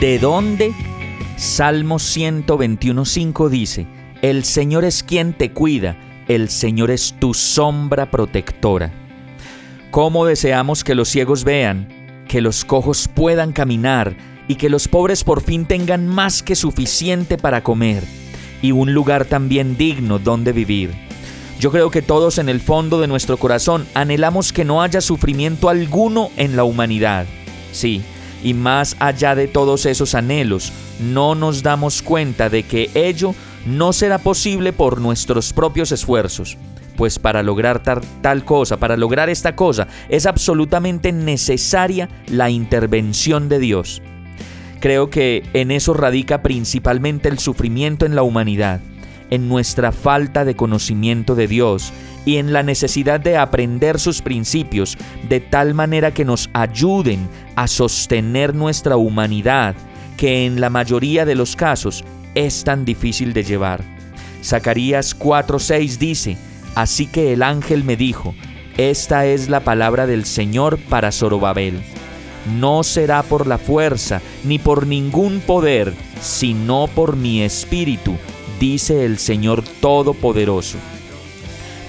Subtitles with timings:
[0.00, 0.74] ¿De dónde?
[1.36, 3.86] Salmo 121.5 dice,
[4.22, 5.96] El Señor es quien te cuida
[6.28, 8.92] el Señor es tu sombra protectora.
[9.92, 11.88] ¿Cómo deseamos que los ciegos vean,
[12.28, 14.16] que los cojos puedan caminar
[14.48, 18.02] y que los pobres por fin tengan más que suficiente para comer
[18.60, 20.90] y un lugar también digno donde vivir?
[21.60, 25.68] Yo creo que todos en el fondo de nuestro corazón anhelamos que no haya sufrimiento
[25.68, 27.24] alguno en la humanidad.
[27.70, 28.02] Sí,
[28.42, 33.34] y más allá de todos esos anhelos, no nos damos cuenta de que ello
[33.66, 36.56] no será posible por nuestros propios esfuerzos.
[36.96, 43.58] Pues para lograr tal, cosa, para lograr esta cosa, es absolutamente necesaria la intervención de
[43.58, 44.00] Dios.
[44.80, 48.80] Creo que en eso radica principalmente el sufrimiento en la humanidad,
[49.30, 51.92] en nuestra falta de conocimiento de Dios
[52.26, 57.68] y en la necesidad de aprender sus principios de tal manera que nos ayuden a
[57.68, 59.74] sostener nuestra humanidad,
[60.18, 63.82] que en la mayoría de los casos es tan difícil de llevar.
[64.42, 66.36] Zacarías 4:6 dice,
[66.74, 68.34] Así que el ángel me dijo,
[68.76, 71.80] Esta es la palabra del Señor para Zorobabel.
[72.58, 78.16] No será por la fuerza ni por ningún poder, sino por mi espíritu,
[78.60, 80.78] dice el Señor Todopoderoso.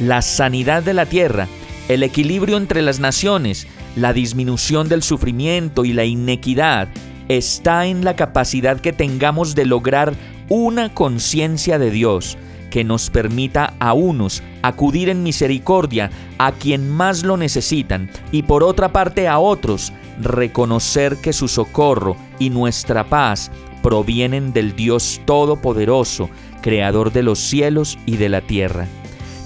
[0.00, 1.48] La sanidad de la tierra,
[1.88, 3.66] el equilibrio entre las naciones,
[3.96, 6.88] la disminución del sufrimiento y la inequidad
[7.28, 10.14] está en la capacidad que tengamos de lograr
[10.50, 12.36] una conciencia de Dios
[12.70, 18.62] que nos permita a unos acudir en misericordia a quien más lo necesitan y por
[18.64, 23.50] otra parte a otros reconocer que su socorro y nuestra paz
[23.82, 26.28] provienen del Dios Todopoderoso,
[26.60, 28.86] Creador de los cielos y de la tierra.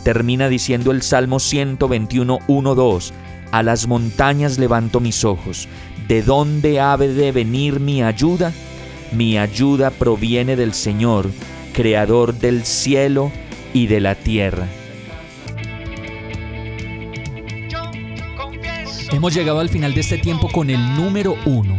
[0.05, 3.15] Termina diciendo el Salmo 121, 2,
[3.53, 5.69] A las montañas levanto mis ojos,
[6.09, 8.53] ¿de dónde ha de venir mi ayuda?
[9.13, 11.31] Mi ayuda proviene del Señor,
[11.75, 13.31] creador del cielo
[13.75, 14.67] y de la tierra.
[19.13, 21.79] Hemos llegado al final de este tiempo con el número uno.